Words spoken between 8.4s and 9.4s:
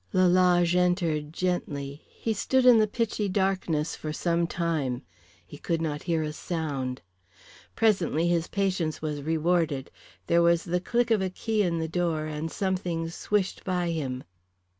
patience was